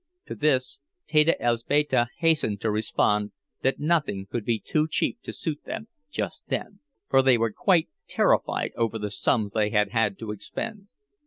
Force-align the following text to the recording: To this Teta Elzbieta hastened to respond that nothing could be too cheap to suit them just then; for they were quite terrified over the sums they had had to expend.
To 0.25 0.33
this 0.33 0.79
Teta 1.05 1.37
Elzbieta 1.39 2.07
hastened 2.21 2.59
to 2.61 2.71
respond 2.71 3.33
that 3.61 3.79
nothing 3.79 4.25
could 4.25 4.43
be 4.43 4.57
too 4.59 4.87
cheap 4.89 5.19
to 5.21 5.31
suit 5.31 5.63
them 5.65 5.89
just 6.09 6.47
then; 6.47 6.79
for 7.07 7.21
they 7.21 7.37
were 7.37 7.51
quite 7.53 7.87
terrified 8.07 8.71
over 8.75 8.97
the 8.97 9.11
sums 9.11 9.51
they 9.53 9.69
had 9.69 9.91
had 9.91 10.17
to 10.17 10.31
expend. 10.31 10.87